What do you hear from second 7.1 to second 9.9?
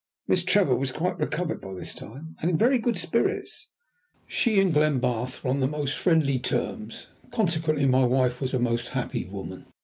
consequently my wife was a most happy woman.